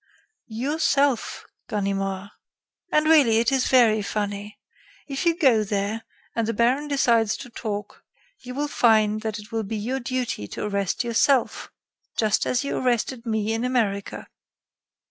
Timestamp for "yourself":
0.47-1.45, 11.03-11.71